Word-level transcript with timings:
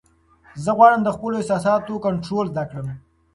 زه 0.63 0.71
غواړم 0.77 1.01
د 1.03 1.09
خپلو 1.15 1.33
احساساتو 1.39 2.01
کنټرول 2.05 2.45
زده 2.53 2.63
کړم. 2.69 2.87